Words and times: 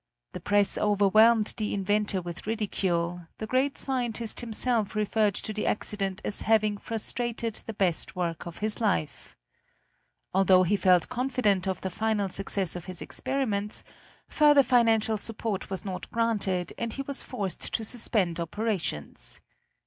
The 0.31 0.39
press 0.39 0.79
overwhelmed 0.79 1.53
the 1.57 1.75
inventor 1.75 2.23
with 2.23 2.47
ridicule; 2.47 3.27
the 3.37 3.45
great 3.45 3.77
scientist 3.77 4.39
himself 4.39 4.95
referred 4.95 5.35
to 5.35 5.53
the 5.53 5.67
accident 5.67 6.21
as 6.25 6.41
having 6.41 6.79
frustrated 6.79 7.61
the 7.67 7.75
best 7.75 8.15
work 8.15 8.47
of 8.47 8.57
his 8.65 8.81
life. 8.81 9.35
Although 10.33 10.63
he 10.63 10.75
felt 10.75 11.07
confident 11.09 11.67
of 11.67 11.81
the 11.81 11.91
final 11.91 12.29
success 12.29 12.75
of 12.75 12.85
his 12.85 12.99
experiments, 12.99 13.83
further 14.27 14.63
financial 14.63 15.17
support 15.17 15.69
was 15.69 15.85
not 15.85 16.09
granted 16.09 16.73
and 16.79 16.93
he 16.93 17.03
was 17.03 17.21
forced 17.21 17.61
to 17.75 17.83
suspend 17.85 18.39
operations. 18.39 19.39